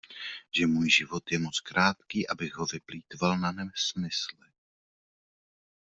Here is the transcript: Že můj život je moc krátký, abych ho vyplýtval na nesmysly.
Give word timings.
Že 0.51 0.67
můj 0.67 0.89
život 0.89 1.31
je 1.31 1.39
moc 1.39 1.59
krátký, 1.59 2.27
abych 2.27 2.55
ho 2.55 2.65
vyplýtval 2.65 3.37
na 3.37 3.51
nesmysly. 3.51 4.47